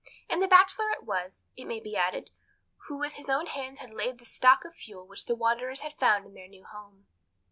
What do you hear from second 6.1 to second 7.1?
in their new home.